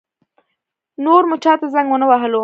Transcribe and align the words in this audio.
نور 1.03 1.21
مو 1.29 1.35
چا 1.43 1.53
ته 1.59 1.67
زنګ 1.73 1.87
ونه 1.91 2.05
وهلو. 2.09 2.39